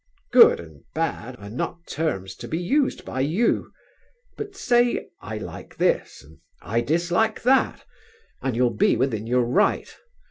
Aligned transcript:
Good 0.31 0.59
and 0.59 0.81
bad 0.95 1.35
are 1.35 1.51
not 1.51 1.85
terms 1.85 2.33
to 2.37 2.47
be 2.47 2.57
used 2.57 3.05
by 3.05 3.19
you; 3.19 3.71
but 4.35 4.55
say, 4.55 5.11
I 5.19 5.37
like 5.37 5.77
this, 5.77 6.23
and 6.23 6.39
I 6.59 6.81
dislike 6.81 7.43
that, 7.43 7.85
and 8.41 8.55
you'll 8.55 8.71
be 8.73 8.95
within 8.97 9.27
your 9.27 9.43
right. 9.45 9.95